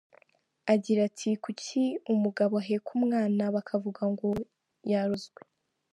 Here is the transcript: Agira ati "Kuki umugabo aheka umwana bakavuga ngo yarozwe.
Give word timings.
Agira 0.73 0.99
ati 1.09 1.29
"Kuki 1.43 1.81
umugabo 2.13 2.53
aheka 2.61 2.89
umwana 2.97 3.43
bakavuga 3.55 4.03
ngo 4.11 4.29
yarozwe. 4.91 5.39